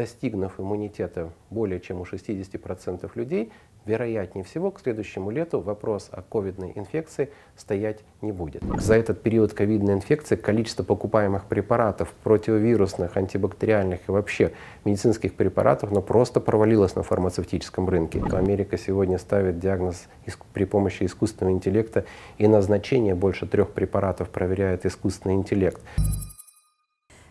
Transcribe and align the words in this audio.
достигнув 0.00 0.58
иммунитета 0.58 1.30
более 1.50 1.78
чем 1.78 2.00
у 2.00 2.04
60% 2.04 3.10
людей, 3.16 3.52
вероятнее 3.84 4.44
всего, 4.44 4.70
к 4.70 4.80
следующему 4.80 5.30
лету 5.30 5.60
вопрос 5.60 6.08
о 6.10 6.22
ковидной 6.22 6.72
инфекции 6.74 7.28
стоять 7.54 7.98
не 8.22 8.32
будет. 8.32 8.62
За 8.78 8.94
этот 8.94 9.22
период 9.22 9.52
ковидной 9.52 9.92
инфекции 9.94 10.36
количество 10.36 10.84
покупаемых 10.84 11.44
препаратов, 11.44 12.14
противовирусных, 12.22 13.18
антибактериальных 13.18 14.00
и 14.08 14.10
вообще 14.10 14.52
медицинских 14.86 15.34
препаратов, 15.34 15.90
ну, 15.90 16.00
просто 16.00 16.40
провалилось 16.40 16.96
на 16.96 17.02
фармацевтическом 17.02 17.86
рынке. 17.86 18.22
Америка 18.32 18.78
сегодня 18.78 19.18
ставит 19.18 19.58
диагноз 19.58 20.08
при 20.54 20.64
помощи 20.64 21.04
искусственного 21.04 21.54
интеллекта 21.54 22.06
и 22.38 22.48
назначение 22.48 23.14
больше 23.14 23.46
трех 23.46 23.72
препаратов 23.72 24.30
проверяет 24.30 24.86
искусственный 24.86 25.34
интеллект. 25.34 25.82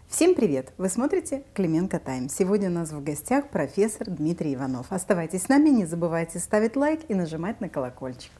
Всем 0.09 0.33
привет! 0.33 0.73
Вы 0.79 0.89
смотрите 0.89 1.43
Клименко 1.53 1.99
Тайм. 1.99 2.29
Сегодня 2.29 2.69
у 2.69 2.73
нас 2.73 2.91
в 2.91 3.03
гостях 3.03 3.49
профессор 3.49 4.09
Дмитрий 4.09 4.55
Иванов. 4.55 4.87
Оставайтесь 4.91 5.43
с 5.43 5.49
нами, 5.49 5.69
не 5.69 5.85
забывайте 5.85 6.39
ставить 6.39 6.75
лайк 6.75 7.01
и 7.09 7.13
нажимать 7.13 7.61
на 7.61 7.69
колокольчик. 7.69 8.31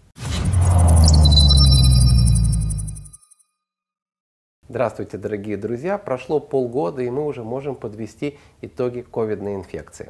Здравствуйте, 4.67 5.19
дорогие 5.19 5.57
друзья! 5.57 5.99
Прошло 5.99 6.39
полгода, 6.39 7.03
и 7.03 7.09
мы 7.11 7.23
уже 7.23 7.43
можем 7.43 7.75
подвести 7.75 8.39
итоги 8.61 9.01
ковидной 9.01 9.53
инфекции. 9.53 10.09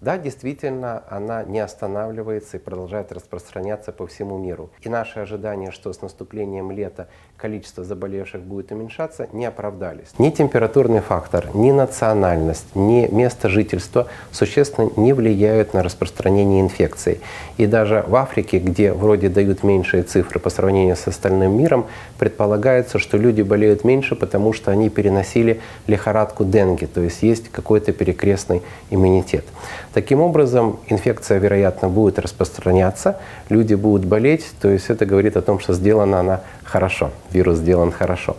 Да, 0.00 0.18
действительно, 0.18 1.04
она 1.08 1.44
не 1.44 1.60
останавливается 1.60 2.58
и 2.58 2.60
продолжает 2.60 3.10
распространяться 3.12 3.92
по 3.92 4.06
всему 4.06 4.36
миру. 4.36 4.70
И 4.82 4.90
наши 4.90 5.20
ожидания, 5.20 5.70
что 5.70 5.92
с 5.92 6.02
наступлением 6.02 6.70
лета 6.70 7.08
количество 7.36 7.84
заболевших 7.84 8.40
будет 8.40 8.72
уменьшаться, 8.72 9.28
не 9.32 9.44
оправдались. 9.44 10.08
Ни 10.18 10.30
температурный 10.30 11.00
фактор, 11.00 11.48
ни 11.54 11.72
национальность, 11.72 12.66
ни 12.74 13.06
место 13.12 13.48
жительства 13.48 14.06
существенно 14.30 14.90
не 14.96 15.12
влияют 15.12 15.74
на 15.74 15.82
распространение 15.82 16.60
инфекции. 16.60 17.20
И 17.58 17.66
даже 17.66 18.04
в 18.06 18.16
Африке, 18.16 18.58
где 18.58 18.92
вроде 18.92 19.28
дают 19.28 19.62
меньшие 19.62 20.04
цифры 20.04 20.40
по 20.40 20.50
сравнению 20.50 20.96
с 20.96 21.06
остальным 21.06 21.56
миром, 21.56 21.86
предполагается, 22.18 22.98
что 22.98 23.18
люди 23.18 23.42
болеют 23.42 23.84
меньше, 23.84 24.16
потому 24.16 24.52
что 24.52 24.70
они 24.70 24.88
переносили 24.88 25.60
лихорадку 25.86 26.44
денги, 26.44 26.86
то 26.86 27.00
есть 27.00 27.22
есть 27.22 27.50
какой-то 27.50 27.92
перекрестный 27.92 28.62
иммунитет. 28.90 29.44
Таким 29.92 30.20
образом, 30.20 30.80
инфекция, 30.88 31.38
вероятно, 31.38 31.88
будет 31.88 32.18
распространяться, 32.18 33.18
люди 33.48 33.74
будут 33.74 34.06
болеть, 34.06 34.46
то 34.60 34.68
есть 34.68 34.88
это 34.88 35.04
говорит 35.04 35.36
о 35.36 35.42
том, 35.42 35.58
что 35.58 35.74
сделана 35.74 36.20
она 36.20 36.40
хорошо, 36.64 37.10
вирус 37.32 37.58
сделан 37.58 37.92
хорошо. 37.92 38.36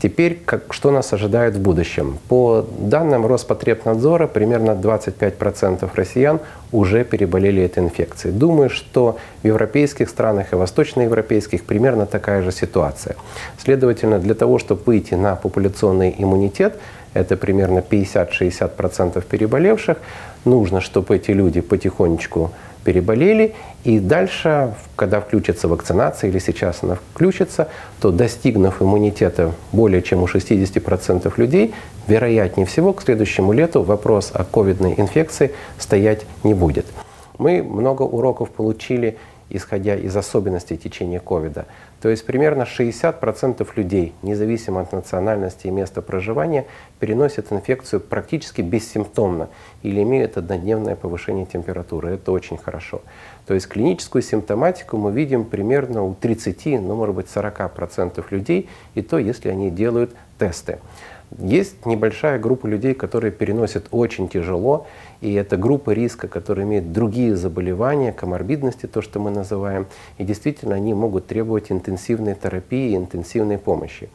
Теперь, 0.00 0.40
как, 0.44 0.72
что 0.72 0.92
нас 0.92 1.12
ожидает 1.12 1.56
в 1.56 1.60
будущем? 1.60 2.18
По 2.28 2.64
данным 2.78 3.26
Роспотребнадзора, 3.26 4.28
примерно 4.28 4.70
25% 4.70 5.90
россиян 5.94 6.38
уже 6.70 7.04
переболели 7.04 7.62
этой 7.62 7.82
инфекцией. 7.82 8.32
Думаю, 8.32 8.70
что 8.70 9.18
в 9.42 9.46
европейских 9.46 10.08
странах 10.08 10.52
и 10.52 10.56
восточноевропейских 10.56 11.64
примерно 11.64 12.06
такая 12.06 12.42
же 12.42 12.52
ситуация. 12.52 13.16
Следовательно, 13.58 14.20
для 14.20 14.34
того, 14.34 14.58
чтобы 14.58 14.82
выйти 14.86 15.14
на 15.14 15.34
популяционный 15.34 16.14
иммунитет, 16.16 16.78
это 17.14 17.36
примерно 17.36 17.80
50-60% 17.80 19.24
переболевших, 19.28 19.96
нужно, 20.44 20.80
чтобы 20.80 21.16
эти 21.16 21.32
люди 21.32 21.60
потихонечку 21.60 22.52
переболели, 22.84 23.54
и 23.84 23.98
дальше, 23.98 24.74
когда 24.96 25.20
включится 25.20 25.68
вакцинация, 25.68 26.30
или 26.30 26.38
сейчас 26.38 26.82
она 26.82 26.96
включится, 26.96 27.68
то 28.00 28.10
достигнув 28.10 28.82
иммунитета 28.82 29.52
более 29.72 30.02
чем 30.02 30.22
у 30.22 30.26
60% 30.26 31.32
людей, 31.36 31.74
вероятнее 32.06 32.66
всего 32.66 32.92
к 32.92 33.02
следующему 33.02 33.52
лету 33.52 33.82
вопрос 33.82 34.30
о 34.34 34.44
ковидной 34.44 34.94
инфекции 34.96 35.52
стоять 35.78 36.26
не 36.44 36.54
будет. 36.54 36.86
Мы 37.38 37.62
много 37.62 38.02
уроков 38.02 38.50
получили 38.50 39.16
исходя 39.50 39.96
из 39.96 40.16
особенностей 40.16 40.76
течения 40.76 41.20
ковида. 41.20 41.66
То 42.00 42.08
есть 42.08 42.24
примерно 42.24 42.62
60% 42.62 43.66
людей, 43.74 44.12
независимо 44.22 44.82
от 44.82 44.92
национальности 44.92 45.66
и 45.66 45.70
места 45.70 46.00
проживания, 46.00 46.66
переносят 47.00 47.52
инфекцию 47.52 48.00
практически 48.00 48.60
бессимптомно 48.60 49.48
или 49.82 50.02
имеют 50.02 50.36
однодневное 50.36 50.94
повышение 50.94 51.44
температуры. 51.44 52.14
Это 52.14 52.30
очень 52.30 52.56
хорошо. 52.56 53.02
То 53.46 53.54
есть 53.54 53.66
клиническую 53.66 54.22
симптоматику 54.22 54.96
мы 54.96 55.10
видим 55.10 55.44
примерно 55.44 56.04
у 56.04 56.14
30, 56.14 56.80
ну 56.80 56.94
может 56.94 57.16
быть 57.16 57.26
40% 57.26 58.24
людей, 58.30 58.68
и 58.94 59.02
то, 59.02 59.18
если 59.18 59.48
они 59.48 59.70
делают 59.70 60.14
тесты. 60.38 60.78
Есть 61.36 61.84
небольшая 61.84 62.38
группа 62.38 62.66
людей, 62.66 62.94
которые 62.94 63.30
переносят 63.30 63.88
очень 63.90 64.28
тяжело, 64.28 64.86
и 65.20 65.34
это 65.34 65.56
группа 65.56 65.90
риска, 65.90 66.26
которые 66.26 66.66
имеют 66.66 66.92
другие 66.92 67.36
заболевания, 67.36 68.12
коморбидности, 68.12 68.86
то, 68.86 69.02
что 69.02 69.20
мы 69.20 69.30
называем, 69.30 69.86
и 70.16 70.24
действительно 70.24 70.74
они 70.74 70.94
могут 70.94 71.26
требовать 71.26 71.70
интенсивной 71.70 72.34
терапии, 72.34 72.96
интенсивной 72.96 73.58
помощи. 73.58 74.08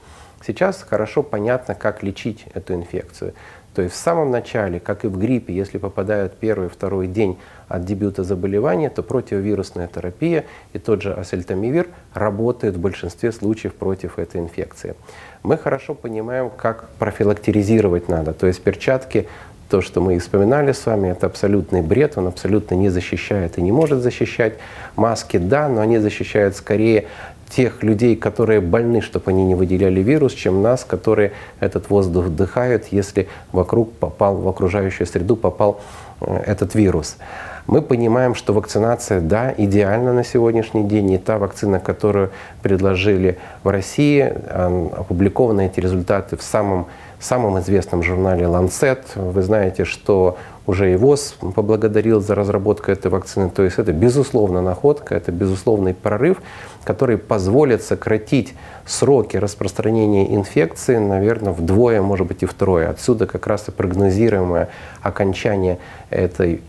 Сейчас 0.46 0.81
хорошо 0.81 1.24
понятно, 1.24 1.75
как 1.75 2.03
лечить 2.03 2.46
эту 2.53 2.74
инфекцию. 2.74 3.34
То 3.74 3.81
есть 3.81 3.95
в 3.95 3.97
самом 3.97 4.30
начале, 4.30 4.80
как 4.80 5.03
и 5.03 5.07
в 5.07 5.18
гриппе, 5.18 5.53
если 5.53 5.78
попадают 5.78 6.35
первый, 6.35 6.69
второй 6.69 7.07
день 7.07 7.40
от 7.68 7.85
дебюта 7.85 8.24
заболевания, 8.24 8.90
то 8.90 9.01
противовирусная 9.01 9.88
терапия 9.88 10.45
и 10.74 10.80
тот 10.80 11.01
же 11.01 11.13
асельтамивир 11.13 11.88
работают 12.13 12.75
в 12.75 12.80
большинстве 12.80 13.31
случаев 13.31 13.74
против 13.74 14.19
этой 14.19 14.41
инфекции. 14.41 14.95
Мы 15.43 15.57
хорошо 15.57 15.93
понимаем, 15.93 16.49
как 16.49 16.87
профилактеризировать 16.99 18.07
надо. 18.07 18.33
То 18.33 18.47
есть 18.47 18.61
перчатки 18.61 19.27
то, 19.69 19.81
что 19.81 20.01
мы 20.01 20.19
вспоминали 20.19 20.71
с 20.71 20.85
вами, 20.85 21.09
это 21.09 21.25
абсолютный 21.25 21.81
бред, 21.81 22.13
он 22.17 22.27
абсолютно 22.27 22.75
не 22.75 22.89
защищает 22.89 23.57
и 23.57 23.61
не 23.61 23.71
может 23.71 24.01
защищать. 24.01 24.53
Маски, 24.95 25.37
да, 25.37 25.67
но 25.67 25.81
они 25.81 25.97
защищают 25.97 26.55
скорее 26.55 27.07
тех 27.49 27.83
людей, 27.83 28.15
которые 28.15 28.61
больны, 28.61 29.01
чтобы 29.01 29.31
они 29.31 29.43
не 29.43 29.55
выделяли 29.55 30.01
вирус, 30.01 30.33
чем 30.33 30.61
нас, 30.61 30.83
которые 30.85 31.33
этот 31.59 31.89
воздух 31.89 32.25
вдыхают, 32.25 32.85
если 32.91 33.27
вокруг 33.51 33.93
попал, 33.93 34.37
в 34.37 34.47
окружающую 34.47 35.05
среду 35.07 35.35
попал 35.35 35.81
э, 36.21 36.43
этот 36.45 36.73
вирус. 36.73 37.17
Мы 37.66 37.81
понимаем, 37.81 38.35
что 38.35 38.53
вакцинация, 38.53 39.22
да, 39.22 39.53
идеальна 39.57 40.12
на 40.13 40.24
сегодняшний 40.24 40.84
день. 40.84 41.12
И 41.12 41.18
та 41.18 41.38
вакцина, 41.38 41.79
которую 41.79 42.31
предложили 42.62 43.38
в 43.63 43.69
России, 43.69 44.22
опубликованы 44.22 45.68
эти 45.68 45.79
результаты 45.79 46.35
в 46.35 46.44
самом, 46.44 46.88
самом 47.19 47.59
известном 47.59 48.03
журнале 48.03 48.46
Lancet. 48.46 49.00
Вы 49.16 49.41
знаете, 49.41 49.85
что 49.85 50.38
уже 50.66 50.94
и 50.94 50.96
ВОЗ 50.96 51.35
поблагодарил 51.56 52.22
за 52.22 52.35
разработку 52.35 52.91
этой 52.91 53.12
вакцины. 53.12 53.50
То 53.50 53.63
есть 53.63 53.79
это 53.79 53.91
безусловно 53.91 54.62
находка, 54.62 55.16
это 55.16 55.31
безусловный 55.31 55.94
прорыв, 55.94 56.41
который 56.84 57.18
позволит 57.18 57.84
сократить 57.84 58.53
сроки 58.85 59.38
распространения 59.38 60.34
инфекции, 60.34 60.97
наверное, 60.97 61.53
вдвое, 61.53 62.01
может 62.01 62.28
быть 62.28 62.44
и 62.44 62.46
втрое. 62.46 62.90
Отсюда 62.90 63.25
как 63.28 63.47
раз 63.47 63.68
и 63.68 63.72
прогнозируемое 63.72 64.69
окончание 65.01 65.79
этой 66.09 66.62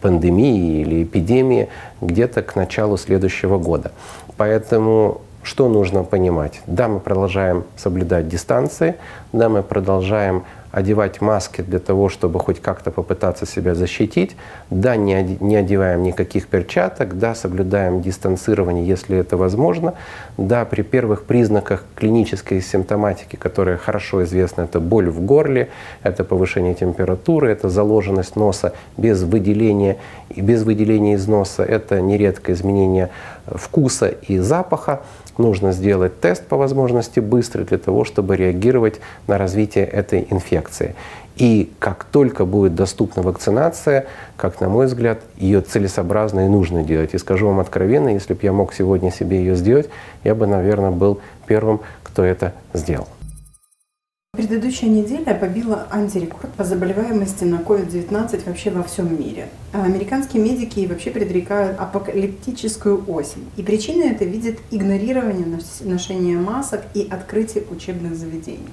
пандемии 0.00 0.80
или 0.80 1.04
эпидемии 1.04 1.68
где-то 2.00 2.42
к 2.42 2.56
началу 2.56 2.96
следующего 2.96 3.58
года. 3.58 3.92
Поэтому 4.36 5.20
что 5.42 5.68
нужно 5.68 6.04
понимать? 6.04 6.62
Да, 6.66 6.88
мы 6.88 7.00
продолжаем 7.00 7.64
соблюдать 7.76 8.28
дистанции, 8.28 8.96
да, 9.32 9.50
мы 9.50 9.62
продолжаем 9.62 10.44
одевать 10.74 11.20
маски 11.20 11.60
для 11.60 11.78
того, 11.78 12.08
чтобы 12.08 12.40
хоть 12.40 12.60
как-то 12.60 12.90
попытаться 12.90 13.46
себя 13.46 13.76
защитить. 13.76 14.36
Да, 14.70 14.96
не, 14.96 15.14
одеваем 15.56 16.02
никаких 16.02 16.48
перчаток, 16.48 17.16
да, 17.16 17.36
соблюдаем 17.36 18.02
дистанцирование, 18.02 18.84
если 18.84 19.16
это 19.16 19.36
возможно. 19.36 19.94
Да, 20.36 20.64
при 20.64 20.82
первых 20.82 21.24
признаках 21.24 21.84
клинической 21.94 22.60
симптоматики, 22.60 23.36
которая 23.36 23.76
хорошо 23.76 24.24
известна, 24.24 24.62
это 24.62 24.80
боль 24.80 25.08
в 25.08 25.20
горле, 25.24 25.68
это 26.02 26.24
повышение 26.24 26.74
температуры, 26.74 27.52
это 27.52 27.68
заложенность 27.68 28.34
носа 28.34 28.72
без 28.96 29.22
выделения, 29.22 29.98
без 30.34 30.64
выделения 30.64 31.14
из 31.14 31.28
носа, 31.28 31.62
это 31.62 32.00
нередко 32.00 32.52
изменение 32.52 33.10
вкуса 33.46 34.08
и 34.08 34.38
запаха 34.38 35.02
нужно 35.38 35.72
сделать 35.72 36.20
тест 36.20 36.46
по 36.46 36.56
возможности 36.56 37.20
быстрый 37.20 37.64
для 37.64 37.78
того, 37.78 38.04
чтобы 38.04 38.36
реагировать 38.36 39.00
на 39.26 39.38
развитие 39.38 39.84
этой 39.84 40.26
инфекции. 40.30 40.94
И 41.36 41.72
как 41.80 42.04
только 42.04 42.44
будет 42.44 42.76
доступна 42.76 43.22
вакцинация, 43.22 44.06
как 44.36 44.60
на 44.60 44.68
мой 44.68 44.86
взгляд, 44.86 45.18
ее 45.36 45.62
целесообразно 45.62 46.46
и 46.46 46.48
нужно 46.48 46.84
делать. 46.84 47.14
И 47.14 47.18
скажу 47.18 47.48
вам 47.48 47.58
откровенно, 47.58 48.08
если 48.08 48.34
бы 48.34 48.40
я 48.42 48.52
мог 48.52 48.72
сегодня 48.72 49.10
себе 49.10 49.38
ее 49.38 49.56
сделать, 49.56 49.88
я 50.22 50.34
бы, 50.34 50.46
наверное, 50.46 50.92
был 50.92 51.20
первым, 51.46 51.80
кто 52.04 52.22
это 52.24 52.52
сделал. 52.72 53.08
Предыдущая 54.36 54.88
неделя 54.88 55.32
побила 55.32 55.86
антирекорд 55.92 56.52
по 56.54 56.64
заболеваемости 56.64 57.44
на 57.44 57.56
COVID-19 57.56 58.46
вообще 58.46 58.70
во 58.70 58.82
всем 58.82 59.16
мире. 59.16 59.48
А 59.72 59.84
американские 59.84 60.42
медики 60.42 60.86
вообще 60.86 61.12
предрекают 61.12 61.78
апокалиптическую 61.78 63.04
осень. 63.08 63.48
И 63.56 63.62
причиной 63.62 64.08
это 64.08 64.24
видят 64.24 64.56
игнорирование 64.72 65.46
ношения 65.82 66.36
масок 66.36 66.82
и 66.94 67.06
открытие 67.08 67.62
учебных 67.70 68.16
заведений. 68.16 68.70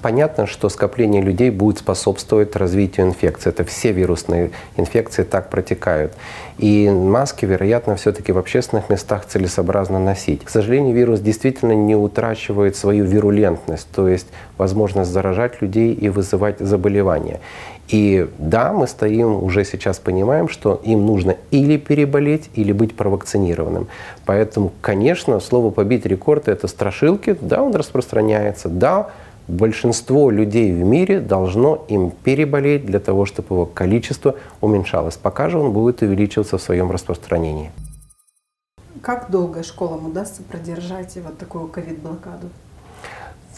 Понятно, 0.00 0.46
что 0.46 0.68
скопление 0.68 1.20
людей 1.20 1.50
будет 1.50 1.78
способствовать 1.78 2.54
развитию 2.54 3.06
инфекции. 3.06 3.50
Это 3.50 3.64
все 3.64 3.90
вирусные 3.90 4.52
инфекции 4.76 5.24
так 5.24 5.50
протекают. 5.50 6.12
И 6.58 6.88
маски, 6.88 7.44
вероятно, 7.44 7.96
все-таки 7.96 8.30
в 8.30 8.38
общественных 8.38 8.90
местах 8.90 9.26
целесообразно 9.26 9.98
носить. 9.98 10.44
К 10.44 10.50
сожалению, 10.50 10.94
вирус 10.94 11.18
действительно 11.18 11.72
не 11.72 11.96
утрачивает 11.96 12.76
свою 12.76 13.06
вирулентность, 13.06 13.88
то 13.92 14.08
есть 14.08 14.28
возможность 14.56 15.10
заражать 15.10 15.60
людей 15.60 15.92
и 15.94 16.08
вызывать 16.08 16.60
заболевания. 16.60 17.40
И 17.88 18.28
да, 18.38 18.72
мы 18.72 18.86
стоим, 18.86 19.42
уже 19.42 19.64
сейчас 19.64 19.98
понимаем, 19.98 20.48
что 20.48 20.80
им 20.84 21.06
нужно 21.06 21.36
или 21.50 21.76
переболеть, 21.76 22.50
или 22.54 22.72
быть 22.72 22.94
провакцинированным. 22.94 23.88
Поэтому, 24.26 24.72
конечно, 24.80 25.40
слово 25.40 25.70
«побить 25.70 26.04
рекорд»— 26.06 26.46
это 26.48 26.68
страшилки. 26.68 27.36
Да, 27.40 27.62
он 27.62 27.74
распространяется. 27.74 28.68
Да, 28.68 29.10
большинство 29.48 30.30
людей 30.30 30.72
в 30.72 30.84
мире 30.84 31.20
должно 31.20 31.84
им 31.88 32.10
переболеть 32.10 32.86
для 32.86 33.00
того, 33.00 33.24
чтобы 33.24 33.54
его 33.54 33.66
количество 33.66 34.36
уменьшалось. 34.60 35.16
Пока 35.16 35.48
же 35.48 35.58
он 35.58 35.72
будет 35.72 36.02
увеличиваться 36.02 36.58
в 36.58 36.62
своем 36.62 36.90
распространении. 36.90 37.72
Как 39.00 39.30
долго 39.30 39.62
школам 39.62 40.06
удастся 40.06 40.42
продержать 40.42 41.16
вот 41.16 41.38
такую 41.38 41.68
ковид-блокаду? 41.68 42.48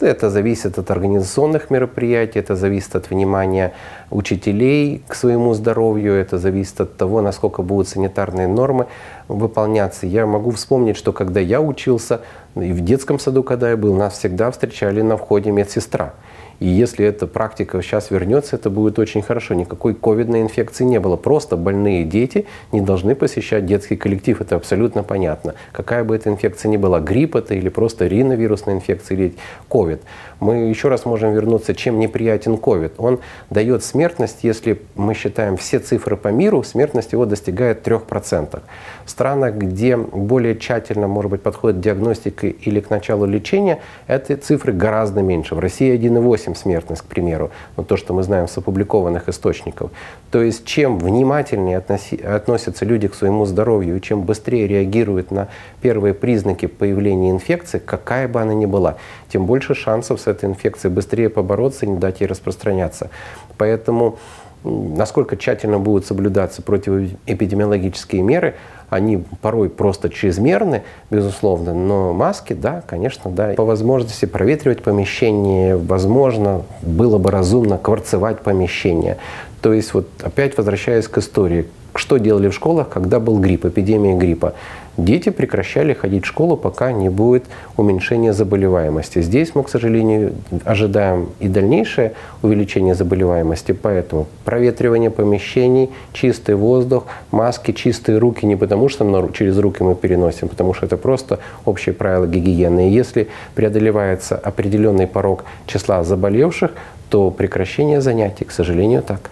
Это 0.01 0.29
зависит 0.29 0.77
от 0.77 0.89
организационных 0.89 1.69
мероприятий, 1.69 2.39
это 2.39 2.55
зависит 2.55 2.95
от 2.95 3.09
внимания 3.09 3.73
учителей 4.09 5.03
к 5.07 5.15
своему 5.15 5.53
здоровью, 5.53 6.13
это 6.13 6.37
зависит 6.37 6.81
от 6.81 6.97
того, 6.97 7.21
насколько 7.21 7.61
будут 7.61 7.87
санитарные 7.87 8.47
нормы 8.47 8.87
выполняться. 9.27 10.07
Я 10.07 10.25
могу 10.25 10.51
вспомнить, 10.51 10.97
что 10.97 11.13
когда 11.13 11.39
я 11.39 11.61
учился, 11.61 12.21
и 12.55 12.71
в 12.71 12.81
детском 12.81 13.19
саду, 13.19 13.43
когда 13.43 13.69
я 13.69 13.77
был, 13.77 13.93
нас 13.95 14.13
всегда 14.13 14.51
встречали 14.51 15.01
на 15.01 15.17
входе 15.17 15.51
медсестра. 15.51 16.13
И 16.61 16.67
если 16.67 17.03
эта 17.03 17.25
практика 17.25 17.81
сейчас 17.81 18.11
вернется, 18.11 18.55
это 18.55 18.69
будет 18.69 18.99
очень 18.99 19.23
хорошо. 19.23 19.55
Никакой 19.55 19.95
ковидной 19.95 20.41
инфекции 20.41 20.83
не 20.83 20.99
было. 20.99 21.17
Просто 21.17 21.57
больные 21.57 22.03
дети 22.03 22.45
не 22.71 22.81
должны 22.81 23.15
посещать 23.15 23.65
детский 23.65 23.95
коллектив. 23.95 24.39
Это 24.39 24.57
абсолютно 24.57 25.01
понятно. 25.01 25.55
Какая 25.71 26.03
бы 26.03 26.15
эта 26.15 26.29
инфекция 26.29 26.69
ни 26.69 26.77
была, 26.77 26.99
грипп 26.99 27.35
это 27.35 27.55
или 27.55 27.69
просто 27.69 28.05
риновирусная 28.05 28.75
инфекция 28.75 29.17
или 29.17 29.33
ковид. 29.67 30.03
Мы 30.41 30.69
еще 30.69 30.89
раз 30.89 31.05
можем 31.05 31.33
вернуться, 31.33 31.73
чем 31.73 31.99
неприятен 31.99 32.57
ковид. 32.57 32.93
Он 32.97 33.19
дает 33.49 33.83
смертность, 33.83 34.39
если 34.43 34.81
мы 34.95 35.13
считаем 35.13 35.55
все 35.55 35.79
цифры 35.79 36.17
по 36.17 36.27
миру, 36.27 36.63
смертность 36.63 37.13
его 37.13 37.25
достигает 37.25 37.87
3%. 37.87 38.61
В 39.05 39.09
странах, 39.09 39.55
где 39.55 39.95
более 39.95 40.57
тщательно, 40.57 41.07
может 41.07 41.31
быть, 41.31 41.41
подходит 41.41 41.79
к 41.79 41.81
диагностике 41.81 42.49
или 42.49 42.81
к 42.81 42.89
началу 42.89 43.25
лечения, 43.25 43.79
эти 44.07 44.35
цифры 44.35 44.73
гораздо 44.73 45.21
меньше. 45.21 45.55
В 45.55 45.59
России 45.59 45.97
1,8 45.97 46.51
допустим, 46.51 46.55
смертность, 46.55 47.01
к 47.01 47.05
примеру, 47.05 47.51
ну, 47.77 47.83
то, 47.83 47.97
что 47.97 48.13
мы 48.13 48.23
знаем 48.23 48.47
с 48.47 48.57
опубликованных 48.57 49.29
источников. 49.29 49.91
То 50.31 50.41
есть 50.41 50.65
чем 50.65 50.99
внимательнее 50.99 51.77
относи, 51.77 52.17
относятся 52.17 52.85
люди 52.85 53.07
к 53.07 53.15
своему 53.15 53.45
здоровью 53.45 53.97
и 53.97 54.01
чем 54.01 54.21
быстрее 54.21 54.67
реагируют 54.67 55.31
на 55.31 55.47
первые 55.81 56.13
признаки 56.13 56.67
появления 56.67 57.31
инфекции, 57.31 57.79
какая 57.79 58.27
бы 58.27 58.41
она 58.41 58.53
ни 58.53 58.65
была, 58.65 58.97
тем 59.31 59.45
больше 59.45 59.75
шансов 59.75 60.19
с 60.19 60.27
этой 60.27 60.49
инфекцией 60.49 60.93
быстрее 60.93 61.29
побороться 61.29 61.85
и 61.85 61.89
не 61.89 61.97
дать 61.97 62.21
ей 62.21 62.27
распространяться. 62.27 63.09
Поэтому 63.57 64.17
насколько 64.63 65.37
тщательно 65.37 65.79
будут 65.79 66.05
соблюдаться 66.05 66.61
противоэпидемиологические 66.61 68.21
меры, 68.21 68.55
они 68.89 69.23
порой 69.41 69.69
просто 69.69 70.09
чрезмерны, 70.09 70.83
безусловно, 71.09 71.73
но 71.73 72.11
маски, 72.13 72.51
да, 72.53 72.83
конечно, 72.85 73.31
да. 73.31 73.53
По 73.53 73.63
возможности 73.63 74.25
проветривать 74.25 74.83
помещение, 74.83 75.77
возможно, 75.77 76.63
было 76.81 77.17
бы 77.17 77.31
разумно 77.31 77.77
кварцевать 77.77 78.41
помещение. 78.41 79.17
То 79.61 79.71
есть 79.71 79.93
вот 79.93 80.07
опять 80.21 80.57
возвращаясь 80.57 81.07
к 81.07 81.17
истории, 81.19 81.67
что 81.95 82.17
делали 82.17 82.49
в 82.49 82.53
школах, 82.53 82.89
когда 82.89 83.19
был 83.19 83.39
грипп, 83.39 83.65
эпидемия 83.65 84.15
гриппа? 84.15 84.53
Дети 84.97 85.29
прекращали 85.29 85.93
ходить 85.93 86.25
в 86.25 86.27
школу, 86.27 86.57
пока 86.57 86.91
не 86.91 87.09
будет 87.09 87.45
уменьшения 87.77 88.33
заболеваемости. 88.33 89.21
Здесь 89.21 89.55
мы, 89.55 89.63
к 89.63 89.69
сожалению, 89.69 90.33
ожидаем 90.65 91.29
и 91.39 91.47
дальнейшее 91.47 92.13
увеличение 92.41 92.93
заболеваемости, 92.93 93.71
поэтому 93.71 94.27
проветривание 94.43 95.09
помещений, 95.09 95.89
чистый 96.11 96.55
воздух, 96.55 97.05
маски, 97.31 97.71
чистые 97.71 98.17
руки, 98.17 98.45
не 98.45 98.57
потому 98.57 98.89
что 98.89 99.29
через 99.33 99.57
руки 99.57 99.81
мы 99.81 99.95
переносим, 99.95 100.49
потому 100.49 100.73
что 100.73 100.85
это 100.85 100.97
просто 100.97 101.39
общие 101.65 101.93
правила 101.93 102.27
гигиены. 102.27 102.89
И 102.89 102.93
если 102.93 103.29
преодолевается 103.55 104.35
определенный 104.35 105.07
порог 105.07 105.45
числа 105.67 106.03
заболевших, 106.03 106.71
то 107.09 107.31
прекращение 107.31 108.01
занятий, 108.01 108.45
к 108.45 108.51
сожалению, 108.51 109.03
так. 109.03 109.31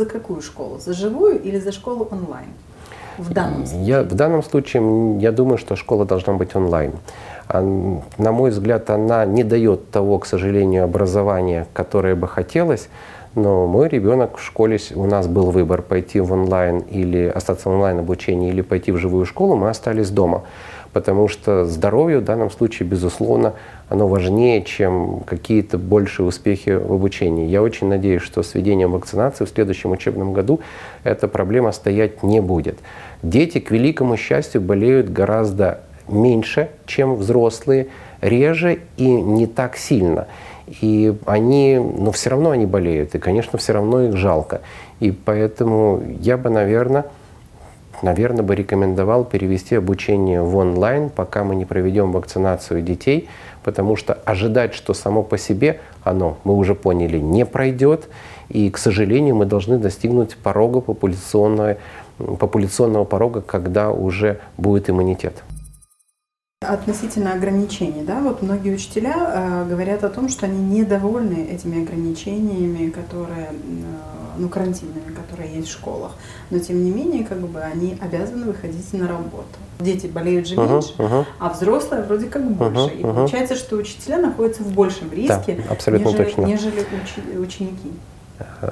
За 0.00 0.06
какую 0.06 0.40
школу? 0.40 0.78
За 0.78 0.94
живую 0.94 1.42
или 1.42 1.58
за 1.58 1.72
школу 1.72 2.08
онлайн? 2.10 2.46
В 3.18 3.30
данном 3.34 3.66
случае? 3.66 3.84
Я, 3.84 4.02
в 4.02 4.14
данном 4.14 4.42
случае 4.42 5.20
я 5.20 5.30
думаю, 5.30 5.58
что 5.58 5.76
школа 5.76 6.06
должна 6.06 6.32
быть 6.32 6.56
онлайн. 6.56 6.92
На 7.52 8.32
мой 8.32 8.50
взгляд, 8.50 8.88
она 8.88 9.26
не 9.26 9.44
дает 9.44 9.90
того, 9.90 10.18
к 10.18 10.24
сожалению, 10.24 10.84
образования, 10.84 11.66
которое 11.74 12.14
бы 12.14 12.28
хотелось. 12.28 12.88
Но 13.34 13.66
мой 13.66 13.88
ребенок 13.88 14.38
в 14.38 14.42
школе, 14.42 14.78
у 14.94 15.04
нас 15.04 15.26
был 15.26 15.50
выбор 15.50 15.82
пойти 15.82 16.18
в 16.20 16.32
онлайн 16.32 16.78
или 16.78 17.26
остаться 17.26 17.68
в 17.68 17.72
онлайн 17.72 17.98
обучении 17.98 18.48
или 18.48 18.62
пойти 18.62 18.92
в 18.92 18.96
живую 18.96 19.26
школу, 19.26 19.54
мы 19.54 19.68
остались 19.68 20.08
дома 20.08 20.44
потому 20.92 21.28
что 21.28 21.64
здоровье 21.64 22.18
в 22.18 22.24
данном 22.24 22.50
случае, 22.50 22.88
безусловно, 22.88 23.54
оно 23.90 24.06
важнее, 24.06 24.62
чем 24.62 25.20
какие-то 25.26 25.76
большие 25.76 26.24
успехи 26.24 26.70
в 26.70 26.92
обучении. 26.92 27.48
Я 27.48 27.60
очень 27.60 27.88
надеюсь, 27.88 28.22
что 28.22 28.44
с 28.44 28.54
введением 28.54 28.92
вакцинации 28.92 29.44
в 29.44 29.48
следующем 29.48 29.90
учебном 29.90 30.32
году 30.32 30.60
эта 31.02 31.26
проблема 31.26 31.72
стоять 31.72 32.22
не 32.22 32.40
будет. 32.40 32.78
Дети, 33.24 33.58
к 33.58 33.72
великому 33.72 34.16
счастью, 34.16 34.60
болеют 34.60 35.10
гораздо 35.10 35.80
меньше, 36.06 36.70
чем 36.86 37.16
взрослые, 37.16 37.88
реже 38.20 38.78
и 38.96 39.08
не 39.10 39.48
так 39.48 39.76
сильно. 39.76 40.28
И 40.80 41.12
они, 41.26 41.78
но 41.78 42.12
все 42.12 42.30
равно 42.30 42.50
они 42.50 42.66
болеют, 42.66 43.16
и, 43.16 43.18
конечно, 43.18 43.58
все 43.58 43.72
равно 43.72 44.04
их 44.04 44.16
жалко. 44.16 44.60
И 45.00 45.10
поэтому 45.10 46.00
я 46.20 46.36
бы, 46.36 46.48
наверное, 46.48 47.06
наверное, 48.02 48.42
бы 48.42 48.54
рекомендовал 48.54 49.24
перевести 49.24 49.74
обучение 49.74 50.42
в 50.42 50.56
онлайн, 50.56 51.10
пока 51.10 51.44
мы 51.44 51.54
не 51.54 51.64
проведем 51.64 52.12
вакцинацию 52.12 52.82
детей, 52.82 53.28
потому 53.62 53.96
что 53.96 54.14
ожидать, 54.24 54.74
что 54.74 54.94
само 54.94 55.22
по 55.22 55.38
себе 55.38 55.80
оно, 56.02 56.38
мы 56.44 56.54
уже 56.54 56.74
поняли, 56.74 57.18
не 57.18 57.44
пройдет. 57.44 58.08
И, 58.48 58.70
к 58.70 58.78
сожалению, 58.78 59.36
мы 59.36 59.46
должны 59.46 59.78
достигнуть 59.78 60.36
порога 60.36 60.80
популяционного, 60.80 61.76
популяционного 62.18 63.04
порога, 63.04 63.40
когда 63.40 63.90
уже 63.90 64.40
будет 64.56 64.90
иммунитет. 64.90 65.42
Относительно 66.62 67.32
ограничений, 67.32 68.02
да, 68.02 68.20
вот 68.20 68.42
многие 68.42 68.74
учителя 68.74 69.14
э, 69.16 69.66
говорят 69.66 70.04
о 70.04 70.10
том, 70.10 70.28
что 70.28 70.44
они 70.44 70.58
недовольны 70.58 71.46
этими 71.50 71.82
ограничениями, 71.82 72.90
которые 72.90 73.46
э, 73.46 73.54
ну, 74.36 74.48
карантинными, 74.50 75.14
которые 75.14 75.54
есть 75.54 75.68
в 75.68 75.72
школах. 75.72 76.12
Но 76.50 76.58
тем 76.58 76.84
не 76.84 76.90
менее, 76.90 77.24
как 77.24 77.38
бы 77.38 77.60
они 77.60 77.96
обязаны 77.98 78.44
выходить 78.44 78.92
на 78.92 79.08
работу. 79.08 79.56
Дети 79.80 80.06
болеют 80.06 80.46
же 80.46 80.54
uh-huh, 80.56 80.72
меньше, 80.72 80.92
uh-huh. 80.98 81.24
а 81.38 81.48
взрослые 81.50 82.02
вроде 82.02 82.26
как 82.26 82.48
больше. 82.50 82.80
Uh-huh, 82.80 82.98
И 82.98 83.02
получается, 83.02 83.56
что 83.56 83.76
учителя 83.76 84.18
находятся 84.18 84.62
в 84.62 84.72
большем 84.72 85.12
риске, 85.12 85.62
да, 85.66 85.72
абсолютно 85.72 86.08
нежели, 86.08 86.24
точно. 86.24 86.42
нежели 86.42 86.80
учи- 86.80 87.38
ученики. 87.38 87.90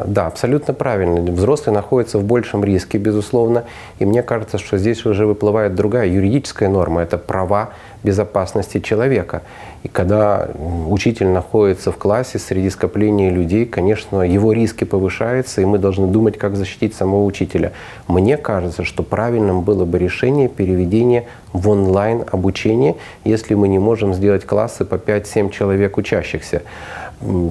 Да, 0.07 0.27
абсолютно 0.27 0.75
правильно. 0.75 1.21
Взрослые 1.21 1.75
находятся 1.75 2.19
в 2.19 2.25
большем 2.25 2.65
риске, 2.65 2.99
безусловно. 2.99 3.65
И 3.99 4.05
мне 4.05 4.23
кажется, 4.23 4.59
что 4.59 4.79
здесь 4.79 5.05
уже 5.07 5.27
выплывает 5.27 5.75
другая 5.75 6.07
юридическая 6.07 6.69
норма. 6.69 7.03
Это 7.03 7.19
права 7.19 7.71
безопасности 8.03 8.81
человека. 8.81 9.43
И 9.83 9.89
когда 9.89 10.49
учитель 10.89 11.29
находится 11.29 11.93
в 11.93 11.97
классе 11.97 12.39
среди 12.39 12.71
скопления 12.71 13.31
людей, 13.31 13.65
конечно, 13.65 14.23
его 14.23 14.53
риски 14.53 14.85
повышаются, 14.85 15.61
и 15.61 15.65
мы 15.65 15.79
должны 15.79 16.07
думать, 16.07 16.39
как 16.39 16.57
защитить 16.57 16.95
самого 16.95 17.25
учителя. 17.25 17.73
Мне 18.07 18.37
кажется, 18.37 18.85
что 18.85 19.03
правильным 19.03 19.63
было 19.63 19.85
бы 19.85 19.99
решение 19.99 20.49
переведения 20.49 21.25
в 21.53 21.69
онлайн 21.69 22.25
обучение, 22.31 22.97
если 23.25 23.55
мы 23.55 23.69
не 23.69 23.79
можем 23.79 24.15
сделать 24.15 24.45
классы 24.45 24.85
по 24.85 24.97
5-7 24.97 25.51
человек 25.51 25.97
учащихся. 25.97 26.63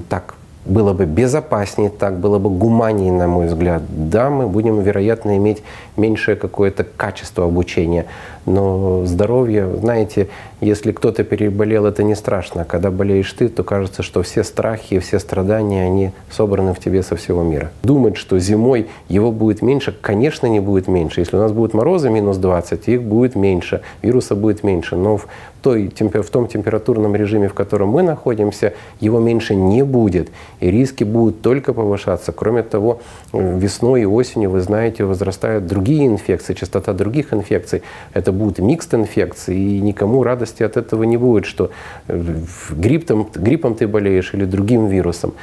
Так 0.08 0.34
было 0.68 0.92
бы 0.92 1.06
безопаснее, 1.06 1.90
так 1.90 2.18
было 2.18 2.38
бы 2.38 2.50
гуманнее, 2.50 3.12
на 3.12 3.26
мой 3.26 3.46
взгляд. 3.46 3.82
Да, 3.88 4.30
мы 4.30 4.46
будем, 4.46 4.80
вероятно, 4.80 5.36
иметь 5.36 5.62
меньшее 5.96 6.36
какое-то 6.36 6.84
качество 6.84 7.44
обучения, 7.44 8.06
Но 8.48 9.04
здоровье, 9.04 9.68
знаете, 9.76 10.28
если 10.60 10.92
кто-то 10.92 11.22
переболел, 11.22 11.86
это 11.86 12.02
не 12.02 12.14
страшно. 12.14 12.64
Когда 12.64 12.90
болеешь 12.90 13.32
ты, 13.32 13.48
то 13.48 13.62
кажется, 13.62 14.02
что 14.02 14.22
все 14.22 14.42
страхи 14.42 14.98
все 14.98 15.18
страдания, 15.18 15.84
они 15.84 16.12
собраны 16.30 16.72
в 16.72 16.80
тебе 16.80 17.02
со 17.02 17.14
всего 17.14 17.42
мира. 17.42 17.70
Думать, 17.82 18.16
что 18.16 18.38
зимой 18.38 18.88
его 19.08 19.30
будет 19.30 19.62
меньше, 19.62 19.94
конечно, 20.00 20.46
не 20.46 20.60
будет 20.60 20.88
меньше. 20.88 21.20
Если 21.20 21.36
у 21.36 21.40
нас 21.40 21.52
будут 21.52 21.74
морозы 21.74 22.10
минус 22.10 22.38
20, 22.38 22.88
их 22.88 23.02
будет 23.02 23.36
меньше, 23.36 23.82
вируса 24.02 24.34
будет 24.34 24.64
меньше. 24.64 24.96
Но 24.96 25.18
в 25.18 25.28
той, 25.62 25.90
в 25.98 26.30
том 26.30 26.46
температурном 26.48 27.14
режиме, 27.14 27.48
в 27.48 27.54
котором 27.54 27.90
мы 27.90 28.02
находимся, 28.02 28.72
его 29.00 29.20
меньше 29.20 29.54
не 29.54 29.82
будет. 29.82 30.30
И 30.60 30.70
риски 30.70 31.04
будут 31.04 31.42
только 31.42 31.72
повышаться. 31.72 32.32
Кроме 32.32 32.62
того, 32.62 33.00
весной 33.32 34.02
и 34.02 34.06
осенью, 34.06 34.50
вы 34.50 34.60
знаете, 34.60 35.04
возрастают 35.04 35.66
другие 35.66 36.06
инфекции, 36.06 36.54
частота 36.54 36.92
других 36.92 37.32
инфекций. 37.32 37.82
Это 38.14 38.32
будут 38.38 38.58
микст 38.58 38.94
инфекции, 38.94 39.56
и 39.56 39.80
никому 39.80 40.22
радости 40.22 40.62
от 40.62 40.76
этого 40.76 41.02
не 41.02 41.16
будет, 41.16 41.44
что 41.44 41.70
э, 42.06 42.36
гриппом, 42.70 43.28
гриппом 43.34 43.74
ты 43.74 43.86
болеешь 43.86 44.34
или 44.34 44.44
другим 44.44 44.86
вирусом. 44.86 45.34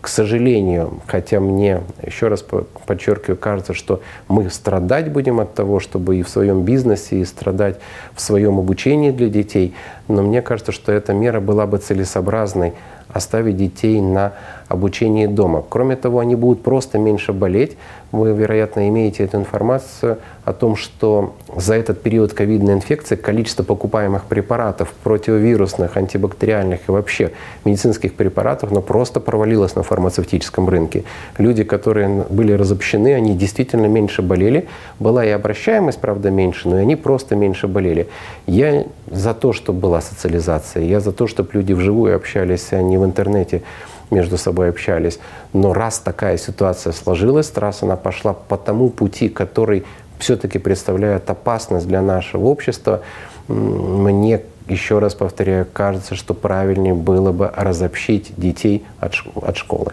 К 0.00 0.08
сожалению, 0.08 1.00
хотя 1.06 1.40
мне, 1.40 1.80
еще 2.04 2.28
раз 2.28 2.44
подчеркиваю, 2.86 3.36
кажется, 3.36 3.74
что 3.74 4.02
мы 4.28 4.50
страдать 4.50 5.10
будем 5.10 5.40
от 5.40 5.54
того, 5.54 5.80
чтобы 5.80 6.16
и 6.16 6.22
в 6.22 6.28
своем 6.28 6.62
бизнесе, 6.62 7.20
и 7.20 7.24
страдать 7.24 7.78
в 8.14 8.20
своем 8.20 8.58
обучении 8.58 9.10
для 9.10 9.28
детей, 9.28 9.74
но 10.08 10.22
мне 10.22 10.42
кажется, 10.42 10.72
что 10.72 10.92
эта 10.92 11.14
мера 11.14 11.40
была 11.40 11.66
бы 11.66 11.78
целесообразной 11.78 12.74
оставить 13.12 13.56
детей 13.56 14.00
на 14.00 14.32
обучении 14.68 15.26
дома. 15.26 15.62
Кроме 15.68 15.96
того, 15.96 16.18
они 16.20 16.34
будут 16.34 16.62
просто 16.62 16.98
меньше 16.98 17.32
болеть. 17.32 17.76
Вы, 18.10 18.32
вероятно, 18.32 18.88
имеете 18.88 19.24
эту 19.24 19.38
информацию 19.38 20.18
о 20.44 20.52
том, 20.52 20.76
что 20.76 21.34
за 21.56 21.74
этот 21.74 22.02
период 22.02 22.34
ковидной 22.34 22.74
инфекции 22.74 23.16
количество 23.16 23.62
покупаемых 23.62 24.24
препаратов 24.24 24.92
противовирусных, 25.02 25.96
антибактериальных 25.96 26.80
и 26.88 26.92
вообще 26.92 27.32
медицинских 27.64 28.14
препаратов 28.14 28.70
ну, 28.70 28.82
просто 28.82 29.20
провалилось 29.20 29.76
на 29.76 29.82
фармацевтическом 29.82 30.68
рынке. 30.68 31.04
Люди, 31.38 31.64
которые 31.64 32.26
были 32.28 32.52
разобщены, 32.52 33.14
они 33.14 33.34
действительно 33.34 33.86
меньше 33.86 34.20
болели. 34.20 34.68
Была 34.98 35.24
и 35.24 35.30
обращаемость, 35.30 36.00
правда, 36.00 36.30
меньше, 36.30 36.68
но 36.68 36.78
и 36.78 36.82
они 36.82 36.96
просто 36.96 37.36
меньше 37.36 37.66
болели. 37.66 38.08
Я 38.46 38.84
за 39.10 39.32
то, 39.32 39.52
чтобы 39.52 39.80
была 39.80 40.00
социализация, 40.00 40.84
я 40.84 41.00
за 41.00 41.12
то, 41.12 41.26
чтобы 41.26 41.50
люди 41.52 41.72
вживую 41.72 42.16
общались, 42.16 42.68
а 42.72 42.82
не 42.82 42.98
в 42.98 43.01
интернете 43.04 43.62
между 44.10 44.38
собой 44.38 44.68
общались. 44.68 45.18
Но 45.52 45.72
раз 45.72 45.98
такая 45.98 46.36
ситуация 46.36 46.92
сложилась, 46.92 47.52
раз 47.56 47.82
она 47.82 47.96
пошла 47.96 48.32
по 48.34 48.56
тому 48.56 48.90
пути, 48.90 49.28
который 49.28 49.84
все-таки 50.18 50.58
представляет 50.58 51.28
опасность 51.30 51.88
для 51.88 52.00
нашего 52.00 52.46
общества, 52.46 53.02
мне 53.48 54.42
еще 54.68 54.98
раз 54.98 55.14
повторяю, 55.14 55.66
кажется, 55.70 56.14
что 56.14 56.34
правильнее 56.34 56.94
было 56.94 57.32
бы 57.32 57.50
разобщить 57.54 58.32
детей 58.36 58.84
от, 59.00 59.14
от 59.34 59.56
школы. 59.56 59.92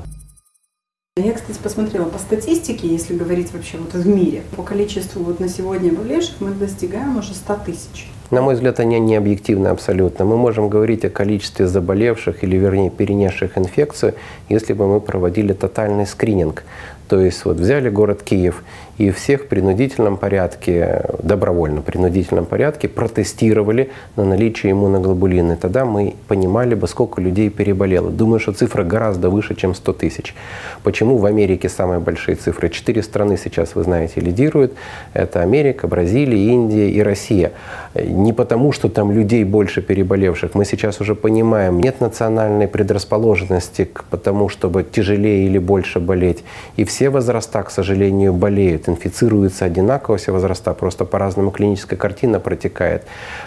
Я, 1.17 1.33
кстати, 1.33 1.57
посмотрела 1.57 2.05
по 2.05 2.19
статистике, 2.19 2.87
если 2.87 3.17
говорить 3.17 3.51
вообще 3.51 3.77
вот 3.77 3.93
в 3.93 4.07
мире, 4.07 4.43
по 4.55 4.63
количеству 4.63 5.23
вот 5.23 5.39
на 5.39 5.49
сегодня 5.49 5.91
болевших 5.91 6.39
мы 6.39 6.51
достигаем 6.51 7.17
уже 7.17 7.33
100 7.33 7.55
тысяч. 7.65 8.07
На 8.31 8.41
мой 8.41 8.53
взгляд, 8.53 8.79
они 8.79 8.99
не 8.99 9.15
объективны 9.15 9.69
абсолютно. 9.69 10.23
Мы 10.23 10.37
можем 10.37 10.69
говорить 10.69 11.03
о 11.03 11.09
количестве 11.09 11.67
заболевших 11.67 12.43
или, 12.43 12.57
вернее, 12.57 12.91
перенесших 12.91 13.57
инфекцию, 13.57 14.13
если 14.49 14.73
бы 14.73 14.87
мы 14.87 15.01
проводили 15.01 15.53
тотальный 15.53 16.05
скрининг. 16.05 16.63
То 17.07 17.19
есть 17.19 17.43
вот 17.45 17.57
взяли 17.57 17.89
город 17.89 18.21
Киев 18.21 18.63
и 18.99 19.11
всех 19.11 19.43
в 19.43 19.47
принудительном 19.47 20.17
порядке, 20.17 21.05
добровольно 21.23 21.81
принудительном 21.81 22.45
порядке 22.45 22.89
протестировали 22.89 23.91
на 24.17 24.25
наличие 24.25 24.73
иммуноглобулины. 24.73 25.55
Тогда 25.55 25.85
мы 25.85 26.15
понимали 26.27 26.75
бы, 26.75 26.85
сколько 26.85 27.21
людей 27.21 27.49
переболело. 27.49 28.11
Думаю, 28.11 28.41
что 28.41 28.51
цифра 28.51 28.83
гораздо 28.83 29.29
выше, 29.29 29.55
чем 29.55 29.73
100 29.73 29.93
тысяч. 29.93 30.35
Почему 30.83 31.17
в 31.17 31.25
Америке 31.25 31.69
самые 31.69 32.01
большие 32.01 32.35
цифры? 32.35 32.69
Четыре 32.69 33.01
страны 33.01 33.37
сейчас, 33.37 33.73
вы 33.73 33.83
знаете, 33.83 34.19
лидируют. 34.19 34.73
Это 35.13 35.41
Америка, 35.41 35.87
Бразилия, 35.87 36.51
Индия 36.53 36.91
и 36.91 37.01
Россия. 37.01 37.53
Не 37.95 38.33
потому, 38.33 38.73
что 38.73 38.89
там 38.89 39.13
людей 39.13 39.45
больше 39.45 39.81
переболевших. 39.81 40.55
Мы 40.55 40.65
сейчас 40.65 40.99
уже 40.99 41.15
понимаем, 41.15 41.79
нет 41.79 42.01
национальной 42.01 42.67
предрасположенности 42.67 43.85
к 43.85 44.17
тому, 44.17 44.49
чтобы 44.49 44.83
тяжелее 44.83 45.45
или 45.45 45.57
больше 45.57 46.01
болеть. 46.01 46.43
И 46.75 46.83
все 46.83 47.09
возраста, 47.09 47.63
к 47.63 47.71
сожалению, 47.71 48.33
болеют 48.33 48.88
инфицируются 48.89 49.65
одинаково 49.65 50.17
все 50.17 50.31
возраста, 50.31 50.73
просто 50.73 51.05
по-разному 51.05 51.51
клиническая 51.51 51.97
картина 51.97 52.39
протекает. 52.39 53.03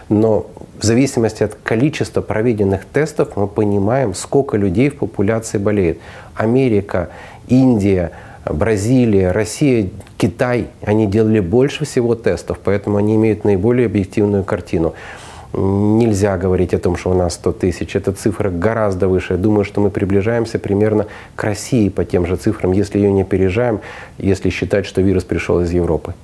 Но 0.09 0.47
в 0.79 0.85
зависимости 0.85 1.43
от 1.43 1.55
количества 1.63 2.23
проведенных 2.23 2.85
тестов 2.85 3.37
мы 3.37 3.47
понимаем, 3.47 4.15
сколько 4.15 4.57
людей 4.57 4.91
в 4.91 4.97
популяции 4.97 5.59
болеет. 5.59 5.99
Америка, 6.35 7.11
Индия, 7.49 8.13
Бразилия, 8.45 9.31
Россия, 9.31 9.89
Китай, 10.17 10.69
они 10.85 11.07
делали 11.07 11.41
больше 11.41 11.85
всего 11.85 12.15
тестов, 12.15 12.59
поэтому 12.63 12.97
они 12.97 13.17
имеют 13.17 13.45
наиболее 13.45 13.87
объективную 13.87 14.45
картину. 14.45 14.95
Нельзя 15.55 16.39
говорить 16.39 16.73
о 16.73 16.79
том, 16.79 16.97
что 16.97 17.11
у 17.11 17.15
нас 17.15 17.35
100 17.35 17.53
тысяч. 17.53 17.95
Эта 17.95 18.13
цифра 18.13 18.51
гораздо 18.51 19.09
выше. 19.09 19.35
Я 19.35 19.39
думаю, 19.39 19.65
что 19.65 19.81
мы 19.81 19.91
приближаемся 19.91 20.59
примерно 20.59 21.07
к 21.37 21.45
России 21.45 21.91
по 21.91 22.05
тем 22.05 22.27
же 22.27 22.37
цифрам, 22.37 22.73
если 22.73 22.99
ее 22.99 23.13
не 23.13 23.23
опережаем, 23.23 23.81
если 24.19 24.51
считать, 24.51 24.87
что 24.87 25.03
вирус 25.03 25.25
пришел 25.25 25.61
из 25.61 25.71
Европы. 25.71 26.15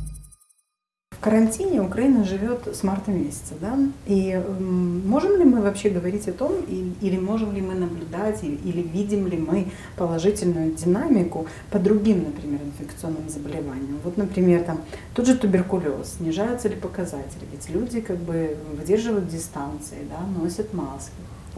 В 1.18 1.20
карантине 1.20 1.82
Украина 1.82 2.22
живет 2.22 2.68
с 2.68 2.84
марта 2.84 3.10
месяца, 3.10 3.54
да? 3.60 3.76
И 4.06 4.40
можем 4.60 5.36
ли 5.36 5.42
мы 5.44 5.60
вообще 5.62 5.90
говорить 5.90 6.28
о 6.28 6.32
том, 6.32 6.52
или 6.68 7.18
можем 7.18 7.52
ли 7.52 7.60
мы 7.60 7.74
наблюдать, 7.74 8.44
или 8.44 8.82
видим 8.82 9.26
ли 9.26 9.36
мы 9.36 9.66
положительную 9.96 10.74
динамику 10.74 11.48
по 11.70 11.80
другим, 11.80 12.22
например, 12.22 12.60
инфекционным 12.62 13.28
заболеваниям? 13.28 13.98
Вот, 14.04 14.16
например, 14.16 14.62
там 14.62 14.80
тот 15.12 15.26
же 15.26 15.36
туберкулез, 15.36 16.18
снижаются 16.18 16.68
ли 16.68 16.76
показатели? 16.76 17.44
Ведь 17.50 17.68
люди 17.68 18.00
как 18.00 18.18
бы 18.18 18.56
выдерживают 18.78 19.28
дистанции, 19.28 19.98
да, 20.08 20.24
носят 20.40 20.72
маски. 20.72 21.10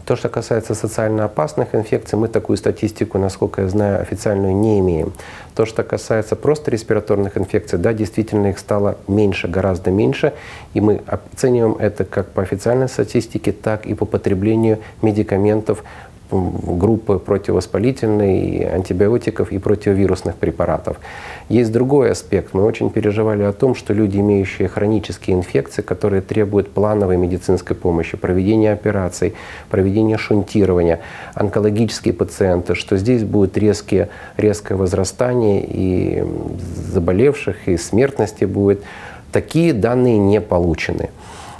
То, 0.05 0.15
что 0.15 0.29
касается 0.29 0.73
социально 0.75 1.25
опасных 1.25 1.75
инфекций, 1.75 2.17
мы 2.17 2.27
такую 2.27 2.57
статистику, 2.57 3.17
насколько 3.17 3.61
я 3.61 3.67
знаю, 3.67 4.01
официальную 4.01 4.55
не 4.55 4.79
имеем. 4.79 5.13
То, 5.55 5.65
что 5.65 5.83
касается 5.83 6.35
просто 6.35 6.71
респираторных 6.71 7.37
инфекций, 7.37 7.77
да, 7.77 7.93
действительно 7.93 8.47
их 8.47 8.59
стало 8.59 8.97
меньше, 9.07 9.47
гораздо 9.47 9.91
меньше. 9.91 10.33
И 10.73 10.81
мы 10.81 11.01
оцениваем 11.05 11.75
это 11.77 12.03
как 12.03 12.29
по 12.29 12.41
официальной 12.41 12.89
статистике, 12.89 13.51
так 13.51 13.85
и 13.85 13.93
по 13.93 14.05
потреблению 14.05 14.79
медикаментов 15.01 15.83
группы 16.31 17.19
противовоспалительной, 17.19 18.69
антибиотиков 18.73 19.51
и 19.51 19.59
противовирусных 19.59 20.35
препаратов. 20.35 20.97
Есть 21.49 21.71
другой 21.71 22.11
аспект. 22.11 22.53
Мы 22.53 22.63
очень 22.63 22.89
переживали 22.89 23.43
о 23.43 23.51
том, 23.51 23.75
что 23.75 23.93
люди, 23.93 24.17
имеющие 24.17 24.67
хронические 24.67 25.35
инфекции, 25.35 25.81
которые 25.81 26.21
требуют 26.21 26.71
плановой 26.71 27.17
медицинской 27.17 27.75
помощи, 27.75 28.17
проведения 28.17 28.71
операций, 28.71 29.33
проведения 29.69 30.17
шунтирования, 30.17 31.01
онкологические 31.33 32.13
пациенты, 32.13 32.75
что 32.75 32.97
здесь 32.97 33.23
будет 33.23 33.57
резкие, 33.57 34.09
резкое 34.37 34.75
возрастание 34.75 35.65
и 35.67 36.23
заболевших, 36.93 37.67
и 37.67 37.77
смертности 37.77 38.45
будет. 38.45 38.81
Такие 39.31 39.73
данные 39.73 40.17
не 40.17 40.41
получены. 40.41 41.09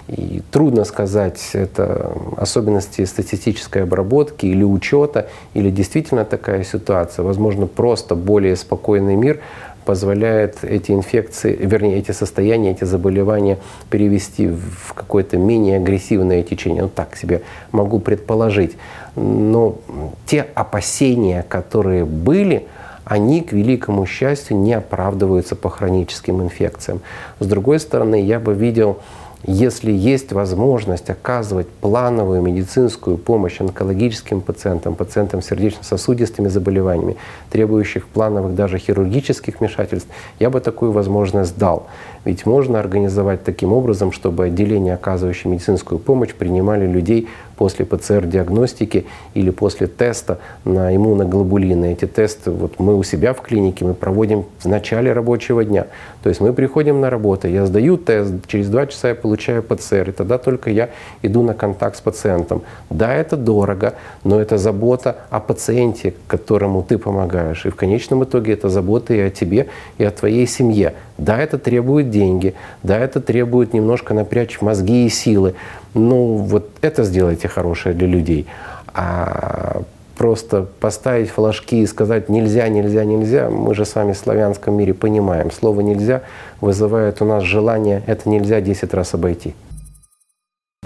И 0.08 0.42
трудно 0.52 0.84
сказать, 0.84 1.40
это 1.54 2.12
особенности 2.38 3.06
статистической 3.06 3.84
обработки 3.84 4.46
или 4.46 4.64
учета, 4.64 5.28
или 5.54 5.70
действительно 5.70 6.26
такая 6.26 6.64
ситуация. 6.64 7.24
Возможно, 7.24 7.68
просто 7.68 8.16
более 8.16 8.56
спокойный 8.56 9.16
мир 9.16 9.40
позволяет 9.86 10.64
эти 10.64 10.92
инфекции, 10.92 11.56
вернее, 11.56 11.98
эти 11.98 12.12
состояния, 12.12 12.72
эти 12.72 12.84
заболевания 12.84 13.58
перевести 13.90 14.48
в 14.48 14.94
какое-то 14.94 15.38
менее 15.38 15.78
агрессивное 15.78 16.44
течение. 16.44 16.84
Вот 16.84 16.94
так 16.94 17.16
себе 17.16 17.42
могу 17.72 18.00
предположить. 18.00 18.78
Но 19.16 19.78
те 20.26 20.46
опасения, 20.54 21.44
которые 21.48 22.06
были, 22.06 22.68
они, 23.06 23.42
к 23.42 23.52
великому 23.52 24.06
счастью, 24.06 24.58
не 24.58 24.74
оправдываются 24.74 25.56
по 25.56 25.70
хроническим 25.70 26.42
инфекциям. 26.42 27.02
С 27.40 27.46
другой 27.48 27.80
стороны, 27.80 28.22
я 28.22 28.40
бы 28.40 28.54
видел 28.54 29.00
если 29.44 29.92
есть 29.92 30.32
возможность 30.32 31.10
оказывать 31.10 31.68
плановую 31.68 32.42
медицинскую 32.42 33.18
помощь 33.18 33.60
онкологическим 33.60 34.42
пациентам, 34.42 34.96
пациентам 34.96 35.42
с 35.42 35.48
сердечно-сосудистыми 35.48 36.48
заболеваниями, 36.48 37.18
требующих 37.50 38.08
плановых 38.08 38.56
даже 38.56 38.78
хирургических 38.78 39.60
вмешательств, 39.60 40.10
я 40.40 40.50
бы 40.50 40.60
такую 40.60 40.92
возможность 40.92 41.58
дал. 41.58 41.88
Ведь 42.26 42.46
можно 42.46 42.80
организовать 42.80 43.44
таким 43.44 43.74
образом, 43.74 44.12
чтобы 44.12 44.46
отделения, 44.46 44.94
оказывающие 44.94 45.52
медицинскую 45.52 46.00
помощь, 46.00 46.34
принимали 46.34 46.86
людей 46.86 47.28
после 47.62 47.86
ПЦР-диагностики 47.86 49.06
или 49.36 49.52
после 49.52 49.86
теста 49.86 50.40
на 50.66 50.96
иммуноглобулины. 50.96 51.94
Эти 51.94 52.06
тесты 52.06 52.50
вот 52.50 52.80
мы 52.80 52.98
у 52.98 53.04
себя 53.04 53.36
в 53.36 53.42
клинике 53.42 53.86
мы 53.86 53.94
проводим 53.94 54.46
в 54.60 54.66
начале 54.66 55.14
рабочего 55.14 55.64
дня. 55.64 55.86
То 56.24 56.30
есть 56.30 56.42
мы 56.42 56.54
приходим 56.54 57.02
на 57.02 57.12
работу, 57.12 57.48
я 57.48 57.68
сдаю 57.68 57.98
тест, 57.98 58.34
через 58.48 58.68
два 58.68 58.88
часа 58.88 59.10
я 59.10 59.16
получаю 59.16 59.62
ПЦР, 59.62 60.10
и 60.10 60.12
тогда 60.12 60.40
только 60.40 60.72
я 60.72 60.90
иду 61.22 61.44
на 61.44 61.54
контакт 61.54 61.98
с 61.98 62.02
пациентом. 62.02 62.64
Да, 62.90 63.14
это 63.14 63.38
дорого, 63.38 63.94
но 64.24 64.42
это 64.42 64.58
забота 64.58 65.18
о 65.30 65.40
пациенте, 65.40 66.16
которому 66.28 66.82
ты 66.82 66.98
помогаешь. 66.98 67.68
И 67.68 67.70
в 67.70 67.76
конечном 67.76 68.24
итоге 68.24 68.54
это 68.54 68.70
забота 68.70 69.14
и 69.14 69.20
о 69.20 69.30
тебе, 69.30 69.68
и 70.00 70.04
о 70.04 70.10
твоей 70.10 70.48
семье. 70.48 70.96
Да, 71.18 71.38
это 71.38 71.58
требует 71.58 72.10
деньги, 72.10 72.56
да, 72.84 72.98
это 72.98 73.22
требует 73.22 73.74
немножко 73.74 74.14
напрячь 74.14 74.62
мозги 74.62 75.06
и 75.06 75.10
силы. 75.10 75.56
Ну, 75.94 76.36
вот 76.36 76.70
это 76.82 77.04
сделайте 77.04 77.48
хорошее 77.48 77.94
для 77.94 78.08
людей. 78.08 78.48
А 78.94 79.84
просто 80.18 80.68
поставить 80.80 81.30
флажки 81.30 81.82
и 81.82 81.88
сказать 81.88 82.30
нельзя, 82.30 82.68
нельзя, 82.68 83.04
нельзя, 83.04 83.50
мы 83.50 83.74
же 83.74 83.86
с 83.86 83.96
вами 83.96 84.14
в 84.14 84.18
славянском 84.18 84.76
мире 84.76 84.94
понимаем. 84.94 85.50
Слово 85.50 85.82
«нельзя» 85.82 86.22
вызывает 86.60 87.22
у 87.22 87.26
нас 87.26 87.44
желание 87.44 88.04
это 88.06 88.30
нельзя 88.30 88.62
10 88.62 88.94
раз 88.94 89.14
обойти. 89.16 89.56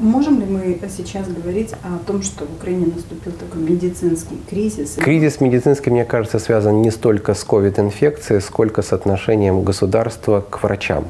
Можем 0.01 0.41
ли 0.41 0.45
мы 0.45 0.77
сейчас 0.89 1.25
говорить 1.25 1.71
о 1.71 2.05
том, 2.05 2.21
что 2.21 2.45
в 2.45 2.57
Украине 2.57 2.87
наступил 2.93 3.31
такой 3.31 3.61
медицинский 3.61 4.37
кризис? 4.49 4.95
Кризис 4.95 5.39
медицинский, 5.39 5.89
мне 5.89 6.03
кажется, 6.03 6.37
связан 6.37 6.81
не 6.81 6.91
столько 6.91 7.33
с 7.33 7.45
COVID-инфекцией, 7.45 8.41
сколько 8.41 8.81
с 8.81 8.91
отношением 8.91 9.63
государства 9.63 10.41
к 10.41 10.61
врачам. 10.63 11.05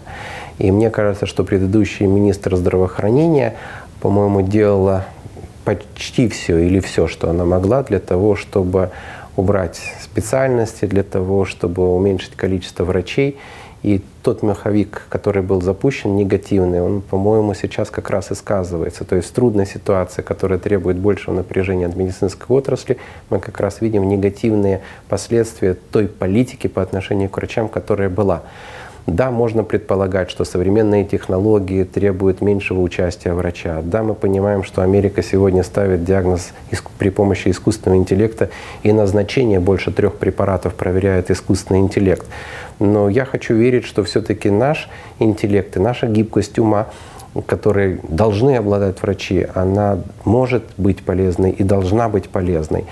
И 0.59 0.71
мне 0.71 0.91
кажется, 0.91 1.25
что 1.25 1.43
предыдущий 1.43 2.05
министр 2.05 2.57
здравоохранения, 2.57 3.55
по-моему, 4.01 4.43
делала 4.43 5.07
почти 5.63 6.29
все 6.29 6.59
или 6.59 6.79
все, 6.79 7.07
что 7.07 7.31
она 7.31 7.43
могла 7.43 7.81
для 7.81 7.99
того, 7.99 8.35
чтобы 8.35 8.91
убрать 9.35 9.81
специальности, 9.99 10.85
для 10.85 11.01
того, 11.01 11.45
чтобы 11.45 11.95
уменьшить 11.95 12.35
количество 12.35 12.83
врачей 12.83 13.39
и 13.85 14.01
тот 14.23 14.41
меховик, 14.41 15.03
который 15.09 15.43
был 15.43 15.61
запущен, 15.61 16.15
негативный, 16.15 16.81
он, 16.81 17.01
по-моему, 17.01 17.53
сейчас 17.53 17.91
как 17.91 18.09
раз 18.09 18.31
и 18.31 18.35
сказывается. 18.35 19.05
То 19.05 19.15
есть 19.15 19.31
трудная 19.31 19.67
ситуация, 19.67 20.23
которая 20.23 20.57
требует 20.57 20.97
большего 20.97 21.35
напряжения 21.35 21.85
от 21.85 21.95
медицинской 21.95 22.47
отрасли, 22.57 22.97
мы 23.29 23.39
как 23.39 23.59
раз 23.59 23.81
видим 23.81 24.09
негативные 24.09 24.81
последствия 25.07 25.75
той 25.75 26.07
политики 26.07 26.65
по 26.65 26.81
отношению 26.81 27.29
к 27.29 27.37
врачам, 27.37 27.69
которая 27.69 28.09
была. 28.09 28.41
Да, 29.07 29.29
можно 29.29 29.63
предполагать, 29.63 30.31
что 30.31 30.45
современные 30.45 31.05
технологии 31.05 31.83
требуют 31.83 32.41
меньшего 32.41 32.81
участия 32.81 33.33
врача. 33.33 33.81
Да, 33.83 34.01
мы 34.01 34.15
понимаем, 34.15 34.63
что 34.63 34.81
Америка 34.81 35.21
сегодня 35.21 35.63
ставит 35.63 36.03
диагноз 36.03 36.53
при 36.97 37.09
помощи 37.09 37.50
искусственного 37.50 38.00
интеллекта, 38.00 38.50
и 38.81 38.91
назначение 38.91 39.59
больше 39.59 39.91
трех 39.91 40.15
препаратов 40.15 40.74
проверяет 40.74 41.29
искусственный 41.29 41.81
интеллект. 41.81 42.25
Но 42.79 43.07
я 43.07 43.25
хочу 43.25 43.53
верить, 43.53 43.85
что 43.85 44.03
все-таки 44.03 44.50
наш 44.50 44.89
интеллект 45.19 45.77
и 45.77 45.79
наша 45.79 46.07
гибкость 46.07 46.57
ума 46.57 46.88
которые 47.41 48.00
должны 48.07 48.55
обладать 48.55 49.01
врачи, 49.01 49.45
она 49.53 50.00
может 50.24 50.63
быть 50.77 51.03
полезной 51.03 51.51
и 51.51 51.63
должна 51.63 52.07
быть 52.07 52.29
полезной. 52.29 52.85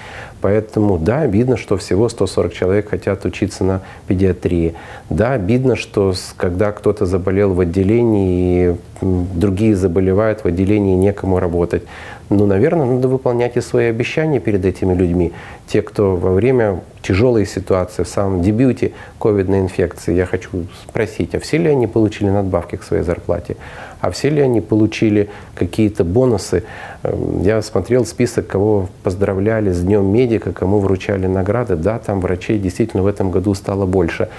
Поэтому, 0.44 0.98
да, 0.98 1.22
обидно, 1.22 1.56
что 1.56 1.78
всего 1.78 2.10
140 2.10 2.54
человек 2.54 2.90
хотят 2.90 3.24
учиться 3.24 3.64
на 3.64 3.80
педиатрии. 4.08 4.74
Да, 5.10 5.32
обидно, 5.32 5.78
что 5.78 6.14
когда 6.36 6.74
кто-то 6.74 7.06
заболел 7.06 7.54
в 7.54 7.62
отделении, 7.62 8.72
и 8.72 8.76
другие 9.02 9.74
заболевают 9.78 10.44
в 10.44 10.46
отделении, 10.46 10.98
некому 10.98 11.40
работать. 11.40 11.84
Ну, 12.30 12.46
наверное, 12.46 12.86
надо 12.86 13.08
выполнять 13.08 13.58
и 13.58 13.62
свои 13.62 13.88
обещания 13.88 14.40
перед 14.40 14.66
этими 14.66 14.94
людьми. 14.94 15.34
Те, 15.68 15.82
кто 15.82 16.16
во 16.16 16.32
время 16.32 16.82
тяжелой 17.02 17.46
ситуации, 17.46 18.04
в 18.04 18.08
самом 18.08 18.42
дебюте 18.42 18.94
ковидной 19.20 19.60
инфекции, 19.60 20.16
я 20.16 20.26
хочу 20.26 20.66
спросить, 20.88 21.36
а 21.36 21.40
все 21.40 21.58
ли 21.58 21.70
они 21.70 21.86
получили 21.86 22.30
надбавки 22.30 22.78
к 22.78 22.84
своей 22.84 23.04
зарплате? 23.04 23.58
А 24.00 24.10
все 24.10 24.30
ли 24.30 24.42
они 24.42 24.62
получили 24.62 25.30
какие-то 25.54 26.04
бонусы? 26.04 26.64
Эм, 27.04 27.42
я 27.42 27.62
смотрел 27.62 28.06
список, 28.06 28.48
кого 28.48 28.90
поздравляли 29.04 29.72
с 29.72 29.82
Днем 29.82 30.06
медика, 30.06 30.54
кому 30.54 30.80
вручали 30.80 31.28
награды. 31.28 31.76
Да, 31.76 32.00
там 32.00 32.22
врачей 32.22 32.58
действительно 32.58 33.04
в 33.04 33.08
этом 33.08 33.32
году 33.32 33.54
стало 33.54 33.86
больше. 33.86 34.30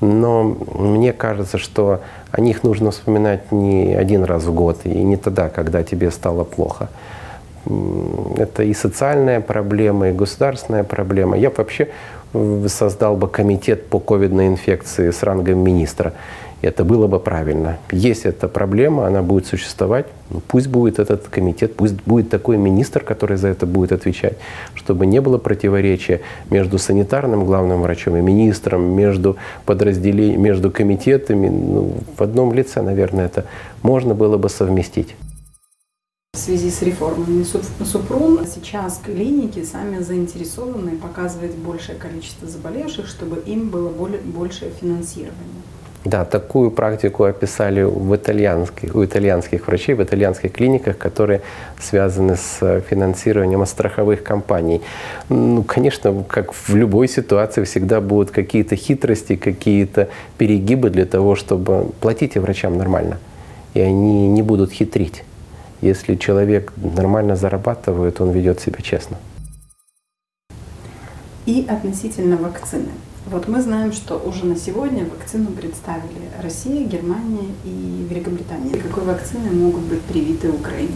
Но 0.00 0.42
мне 0.74 1.12
кажется, 1.12 1.58
что 1.58 2.00
о 2.30 2.40
них 2.40 2.62
нужно 2.64 2.90
вспоминать 2.90 3.52
не 3.52 3.94
один 3.94 4.24
раз 4.24 4.44
в 4.44 4.54
год 4.54 4.80
и 4.84 4.90
не 4.90 5.16
тогда, 5.16 5.48
когда 5.48 5.82
тебе 5.82 6.10
стало 6.10 6.44
плохо. 6.44 6.88
Это 7.64 8.62
и 8.62 8.74
социальная 8.74 9.40
проблема, 9.40 10.08
и 10.08 10.12
государственная 10.12 10.84
проблема. 10.84 11.36
Я 11.38 11.50
вообще 11.50 11.88
создал 12.66 13.16
бы 13.16 13.28
комитет 13.28 13.86
по 13.86 14.00
ковидной 14.00 14.48
инфекции 14.48 15.10
с 15.10 15.22
рангом 15.22 15.58
министра. 15.58 16.12
Это 16.62 16.84
было 16.84 17.08
бы 17.08 17.18
правильно. 17.18 17.78
Есть 17.90 18.24
эта 18.24 18.46
проблема, 18.46 19.06
она 19.08 19.20
будет 19.20 19.46
существовать. 19.46 20.06
Ну, 20.30 20.40
пусть 20.46 20.68
будет 20.68 21.00
этот 21.00 21.26
комитет, 21.28 21.74
пусть 21.74 21.96
будет 22.06 22.30
такой 22.30 22.56
министр, 22.56 23.02
который 23.02 23.36
за 23.36 23.48
это 23.48 23.66
будет 23.66 23.90
отвечать, 23.90 24.34
чтобы 24.74 25.06
не 25.06 25.20
было 25.20 25.38
противоречия 25.38 26.20
между 26.50 26.78
санитарным 26.78 27.44
главным 27.44 27.82
врачом 27.82 28.16
и 28.16 28.20
министром, 28.20 28.94
между 28.94 29.36
подразделениями, 29.66 30.40
между 30.40 30.70
комитетами. 30.70 31.48
Ну, 31.48 31.94
в 32.16 32.22
одном 32.22 32.54
лице, 32.54 32.80
наверное, 32.80 33.26
это 33.26 33.44
можно 33.82 34.14
было 34.14 34.36
бы 34.36 34.48
совместить. 34.48 35.16
Связи 36.44 36.70
с 36.70 36.82
реформами 36.82 37.44
Супрун 37.84 38.40
сейчас 38.52 39.00
клиники 39.04 39.62
сами 39.62 40.02
заинтересованы 40.02 40.96
показывать 40.96 41.54
большее 41.54 41.96
количество 41.96 42.48
заболевших, 42.48 43.06
чтобы 43.06 43.38
им 43.46 43.68
было 43.68 43.90
более, 43.90 44.18
большее 44.18 44.72
финансирование. 44.72 45.62
Да, 46.04 46.24
такую 46.24 46.72
практику 46.72 47.22
описали 47.22 47.84
в 47.84 48.16
итальянских, 48.16 48.96
у 48.96 49.04
итальянских 49.04 49.68
врачей, 49.68 49.94
в 49.94 50.02
итальянских 50.02 50.50
клиниках, 50.50 50.98
которые 50.98 51.42
связаны 51.80 52.34
с 52.34 52.80
финансированием 52.90 53.64
страховых 53.64 54.24
компаний. 54.24 54.80
Ну, 55.28 55.62
конечно, 55.62 56.24
как 56.26 56.54
в 56.54 56.74
любой 56.74 57.06
ситуации 57.06 57.62
всегда 57.62 58.00
будут 58.00 58.32
какие-то 58.32 58.74
хитрости, 58.74 59.36
какие-то 59.36 60.08
перегибы 60.38 60.90
для 60.90 61.06
того, 61.06 61.36
чтобы 61.36 61.92
платить 62.00 62.36
врачам 62.36 62.76
нормально. 62.76 63.18
И 63.74 63.80
они 63.80 64.26
не 64.26 64.42
будут 64.42 64.72
хитрить. 64.72 65.22
Если 65.82 66.14
человек 66.14 66.72
нормально 66.76 67.34
зарабатывает, 67.34 68.20
он 68.20 68.30
ведет 68.30 68.60
себя 68.60 68.78
честно. 68.80 69.16
И 71.44 71.66
относительно 71.68 72.36
вакцины. 72.36 72.90
Вот 73.26 73.48
мы 73.48 73.60
знаем, 73.60 73.92
что 73.92 74.16
уже 74.16 74.46
на 74.46 74.54
сегодня 74.54 75.04
вакцину 75.04 75.50
представили 75.50 76.28
Россия, 76.40 76.86
Германия 76.86 77.48
и 77.64 78.06
Великобритания. 78.08 78.76
Какой 78.80 79.02
вакцины 79.02 79.50
могут 79.50 79.82
быть 79.82 80.02
привиты 80.02 80.50
Украине? 80.50 80.94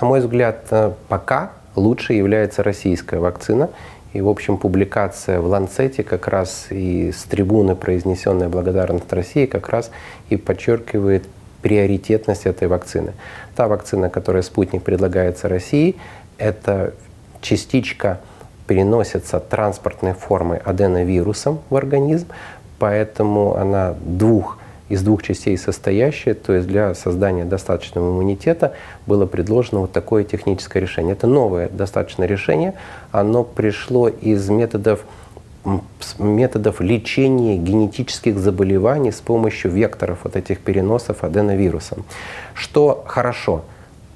На 0.00 0.06
мой 0.06 0.20
взгляд, 0.20 0.66
э, 0.70 0.92
пока 1.08 1.52
лучше 1.76 2.14
является 2.14 2.62
российская 2.62 3.20
вакцина. 3.20 3.68
И, 4.14 4.22
в 4.22 4.28
общем, 4.30 4.56
публикация 4.56 5.40
в 5.40 5.46
Ланцете 5.46 6.02
как 6.04 6.26
раз 6.28 6.68
и 6.70 7.12
с 7.12 7.24
трибуны 7.24 7.74
произнесенная 7.74 8.48
благодарность 8.48 9.12
России 9.12 9.44
как 9.44 9.68
раз 9.68 9.90
и 10.30 10.36
подчеркивает 10.36 11.24
приоритетность 11.62 12.44
этой 12.44 12.68
вакцины. 12.68 13.12
Та 13.56 13.68
вакцина, 13.68 14.08
которую 14.10 14.42
спутник 14.42 14.82
предлагается 14.82 15.48
России, 15.48 15.96
это 16.38 16.94
частичка 17.40 18.20
переносится 18.66 19.40
транспортной 19.40 20.14
формой 20.14 20.58
аденовирусом 20.58 21.60
в 21.68 21.76
организм, 21.76 22.28
поэтому 22.78 23.56
она 23.56 23.94
двух 24.00 24.58
из 24.88 25.02
двух 25.02 25.22
частей 25.22 25.56
состоящая, 25.56 26.34
то 26.34 26.52
есть 26.52 26.68
для 26.68 26.94
создания 26.94 27.46
достаточного 27.46 28.10
иммунитета 28.10 28.74
было 29.06 29.24
предложено 29.24 29.80
вот 29.80 29.92
такое 29.92 30.22
техническое 30.22 30.80
решение. 30.80 31.14
Это 31.14 31.26
новое 31.26 31.70
достаточное 31.70 32.26
решение, 32.28 32.74
оно 33.10 33.42
пришло 33.42 34.08
из 34.08 34.50
методов 34.50 35.04
методов 36.18 36.80
лечения 36.80 37.56
генетических 37.56 38.38
заболеваний 38.38 39.12
с 39.12 39.20
помощью 39.20 39.70
векторов 39.70 40.20
вот 40.24 40.36
этих 40.36 40.58
переносов 40.58 41.22
аденовирусом. 41.22 42.04
Что 42.54 43.04
хорошо, 43.06 43.62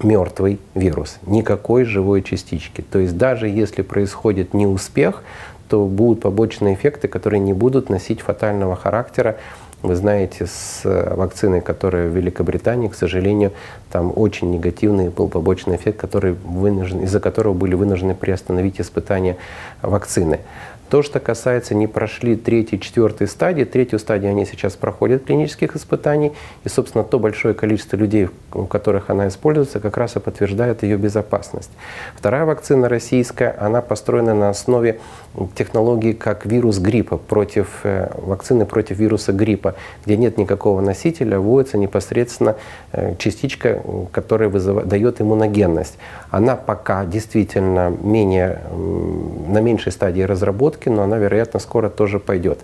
мертвый 0.03 0.59
вирус, 0.75 1.19
никакой 1.27 1.85
живой 1.85 2.23
частички. 2.23 2.83
То 2.83 2.99
есть 2.99 3.17
даже 3.17 3.49
если 3.49 3.83
происходит 3.83 4.55
неуспех, 4.55 5.23
то 5.69 5.85
будут 5.87 6.21
побочные 6.21 6.75
эффекты, 6.75 7.09
которые 7.09 7.41
не 7.41 7.53
будут 7.53 7.91
носить 7.91 8.21
фатального 8.21 8.77
характера. 8.77 9.37
Вы 9.83 9.95
знаете, 9.95 10.47
с 10.47 10.83
вакциной, 10.85 11.61
которая 11.61 12.09
в 12.09 12.17
Великобритании, 12.17 12.89
к 12.89 12.95
сожалению, 12.95 13.53
там 13.93 14.13
очень 14.15 14.51
негативный 14.51 15.11
был 15.11 15.29
побочный 15.29 15.77
эффект, 15.77 16.01
который 16.01 16.33
вынужден, 16.33 17.03
из-за 17.03 17.21
которого 17.21 17.53
были 17.53 17.75
вынуждены 17.75 18.15
приостановить 18.15 18.81
испытания 18.81 19.37
вакцины. 19.83 20.41
То, 20.89 21.03
что 21.03 21.19
касается 21.19 21.75
не 21.75 21.89
прошли 21.89 22.37
третьей, 22.37 22.81
четвертой 22.81 23.27
стадии, 23.27 23.65
третью 23.65 23.99
стадию 23.99 24.31
они 24.31 24.47
сейчас 24.47 24.77
проходят 24.77 25.25
клинических 25.25 25.75
испытаний, 25.75 26.33
и, 26.65 26.69
собственно, 26.69 27.03
то 27.03 27.19
большое 27.19 27.55
количество 27.55 27.97
людей, 27.97 28.29
у 28.53 28.67
которых 28.67 29.11
она 29.11 29.27
используется, 29.27 29.81
как 29.81 29.97
раз 29.97 30.15
и 30.17 30.21
подтверждает 30.21 30.85
ее 30.85 30.97
безопасность. 30.97 31.71
Вторая 32.15 32.45
вакцина 32.45 32.89
российская, 32.89 33.57
она 33.59 33.83
построена 33.83 34.35
на 34.35 34.49
основе 34.49 35.01
технологии 35.55 36.13
как 36.13 36.47
вирус 36.47 36.79
гриппа, 36.79 37.17
против, 37.17 37.81
э, 37.85 38.09
вакцины 38.17 38.67
против 38.67 38.99
вируса 38.99 39.33
гриппа, 39.33 39.75
где 40.05 40.17
нет 40.17 40.39
никакого 40.39 40.81
носителя, 40.81 41.39
вводится 41.39 41.79
непосредственно 41.79 42.57
э, 42.93 43.15
частичка, 43.19 43.83
которая 44.13 44.49
вызывает, 44.49 44.89
дает 44.89 45.21
иммуногенность. 45.21 45.99
Она 46.31 46.57
пока 46.57 47.05
действительно 47.05 47.91
менее, 48.03 48.61
на 49.49 49.61
меньшей 49.61 49.93
стадии 49.93 50.23
разработки, 50.23 50.47
разработки, 50.57 50.89
но 50.89 51.03
она, 51.03 51.19
вероятно, 51.19 51.61
скоро 51.61 51.89
тоже 51.89 52.19
пойдет. 52.19 52.59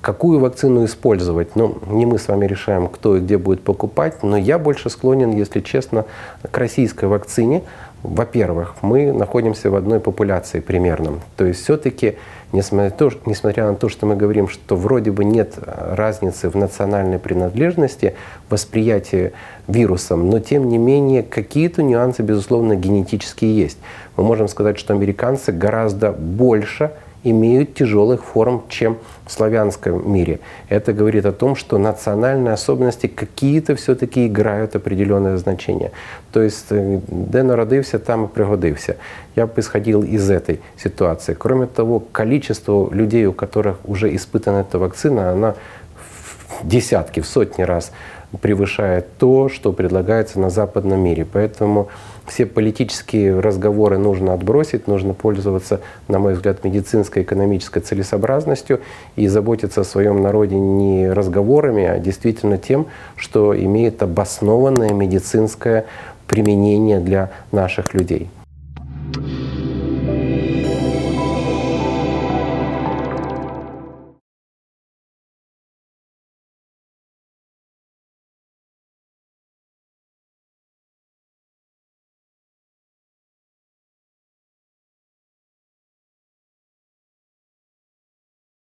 Какую 0.00 0.40
вакцину 0.40 0.84
использовать? 0.84 1.56
Ну, 1.56 1.78
не 1.86 2.06
мы 2.06 2.18
с 2.18 2.28
вами 2.28 2.46
решаем, 2.46 2.88
кто 2.88 3.16
и 3.16 3.20
где 3.20 3.38
будет 3.38 3.62
покупать, 3.62 4.22
но 4.22 4.36
я 4.36 4.58
больше 4.58 4.90
склонен, 4.90 5.30
если 5.30 5.60
честно, 5.60 6.04
к 6.50 6.58
российской 6.58 7.04
вакцине. 7.04 7.62
Во-первых, 8.02 8.74
мы 8.82 9.12
находимся 9.12 9.70
в 9.70 9.76
одной 9.76 10.00
популяции 10.00 10.58
примерно. 10.58 11.20
То 11.36 11.44
есть 11.44 11.62
все-таки, 11.62 12.16
несмотря, 12.52 13.66
на 13.66 13.76
то, 13.76 13.88
что 13.88 14.06
мы 14.06 14.16
говорим, 14.16 14.48
что 14.48 14.74
вроде 14.74 15.12
бы 15.12 15.24
нет 15.24 15.54
разницы 15.58 16.50
в 16.50 16.56
национальной 16.56 17.20
принадлежности, 17.20 18.14
восприятии 18.50 19.32
вирусом, 19.68 20.30
но 20.30 20.40
тем 20.40 20.68
не 20.68 20.78
менее 20.78 21.22
какие-то 21.22 21.84
нюансы, 21.84 22.22
безусловно, 22.22 22.74
генетические 22.74 23.56
есть. 23.56 23.78
Мы 24.16 24.24
можем 24.24 24.48
сказать, 24.48 24.78
что 24.78 24.94
американцы 24.94 25.52
гораздо 25.52 26.10
больше 26.10 26.90
имеют 27.24 27.74
тяжелых 27.74 28.24
форм, 28.24 28.62
чем 28.68 28.98
в 29.26 29.32
славянском 29.32 30.12
мире. 30.12 30.40
Это 30.68 30.92
говорит 30.92 31.26
о 31.26 31.32
том, 31.32 31.54
что 31.54 31.78
национальные 31.78 32.54
особенности 32.54 33.06
какие-то 33.06 33.74
все-таки 33.76 34.26
играют 34.26 34.74
определенное 34.76 35.36
значение. 35.36 35.92
То 36.32 36.42
есть 36.42 36.66
э, 36.70 37.00
де 37.08 37.42
народився, 37.42 37.98
там 37.98 38.24
и 38.24 38.28
пригодився. 38.28 38.96
Я 39.36 39.46
бы 39.46 39.60
исходил 39.60 40.02
из 40.02 40.28
этой 40.30 40.60
ситуации. 40.76 41.34
Кроме 41.34 41.66
того, 41.66 42.00
количество 42.00 42.92
людей, 42.92 43.26
у 43.26 43.32
которых 43.32 43.76
уже 43.84 44.14
испытана 44.14 44.58
эта 44.58 44.78
вакцина, 44.78 45.30
она 45.30 45.54
в 46.60 46.66
десятки, 46.66 47.20
в 47.20 47.26
сотни 47.26 47.62
раз 47.62 47.92
превышает 48.40 49.18
то, 49.18 49.48
что 49.48 49.72
предлагается 49.72 50.40
на 50.40 50.50
западном 50.50 51.00
мире. 51.00 51.26
Поэтому 51.30 51.88
все 52.26 52.46
политические 52.46 53.38
разговоры 53.40 53.98
нужно 53.98 54.32
отбросить, 54.32 54.86
нужно 54.86 55.12
пользоваться, 55.14 55.80
на 56.08 56.18
мой 56.18 56.34
взгляд, 56.34 56.64
медицинской, 56.64 57.22
экономической 57.22 57.80
целесообразностью 57.80 58.80
и 59.16 59.28
заботиться 59.28 59.82
о 59.82 59.84
своем 59.84 60.22
народе 60.22 60.56
не 60.56 61.10
разговорами, 61.10 61.84
а 61.84 61.98
действительно 61.98 62.58
тем, 62.58 62.86
что 63.16 63.58
имеет 63.58 64.02
обоснованное 64.02 64.92
медицинское 64.92 65.86
применение 66.26 67.00
для 67.00 67.30
наших 67.50 67.94
людей. 67.94 68.30